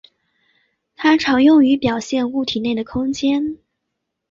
[0.95, 3.59] 它常用于表现物体内的空间。